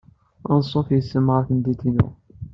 Anṣuf 0.51 0.87
yes-m 0.91 1.27
ɣer 1.33 1.43
tmeddurt-inu! 1.47 2.07